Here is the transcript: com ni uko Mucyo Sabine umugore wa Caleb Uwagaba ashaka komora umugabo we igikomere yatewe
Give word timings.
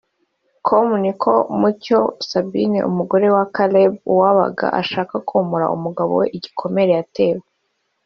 com 0.67 0.87
ni 1.03 1.09
uko 1.13 1.31
Mucyo 1.59 1.99
Sabine 2.29 2.79
umugore 2.89 3.27
wa 3.35 3.45
Caleb 3.55 3.91
Uwagaba 4.11 4.75
ashaka 4.81 5.13
komora 5.29 5.65
umugabo 5.77 6.11
we 6.19 6.25
igikomere 6.37 6.91
yatewe 6.99 7.43